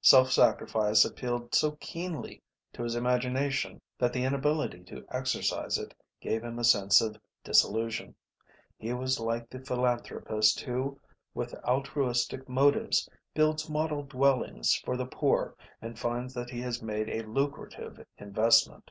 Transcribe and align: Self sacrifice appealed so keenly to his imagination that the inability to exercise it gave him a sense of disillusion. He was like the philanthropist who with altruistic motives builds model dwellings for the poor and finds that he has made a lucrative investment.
Self 0.00 0.32
sacrifice 0.32 1.04
appealed 1.04 1.54
so 1.54 1.72
keenly 1.72 2.42
to 2.72 2.82
his 2.84 2.94
imagination 2.94 3.82
that 3.98 4.14
the 4.14 4.24
inability 4.24 4.82
to 4.84 5.04
exercise 5.10 5.76
it 5.76 5.92
gave 6.22 6.42
him 6.42 6.58
a 6.58 6.64
sense 6.64 7.02
of 7.02 7.20
disillusion. 7.44 8.14
He 8.78 8.94
was 8.94 9.20
like 9.20 9.50
the 9.50 9.58
philanthropist 9.60 10.60
who 10.62 10.98
with 11.34 11.52
altruistic 11.66 12.48
motives 12.48 13.10
builds 13.34 13.68
model 13.68 14.04
dwellings 14.04 14.74
for 14.74 14.96
the 14.96 15.04
poor 15.04 15.54
and 15.82 15.98
finds 15.98 16.32
that 16.32 16.48
he 16.48 16.62
has 16.62 16.80
made 16.80 17.10
a 17.10 17.28
lucrative 17.28 18.06
investment. 18.16 18.90